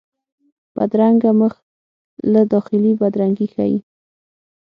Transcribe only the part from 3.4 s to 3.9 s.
ښيي